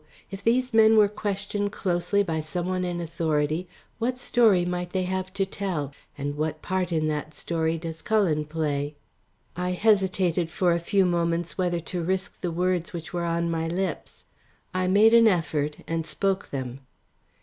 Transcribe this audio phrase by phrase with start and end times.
[0.31, 3.67] If these men were questioned closely by some one in authority,
[3.99, 8.45] what story might they have to tell and what part in that story does Cullen
[8.45, 8.95] play?"
[9.55, 13.67] I hesitated for a few moments whether to risk the words which were on my
[13.67, 14.25] lips.
[14.73, 16.79] I made an effort and spoke them.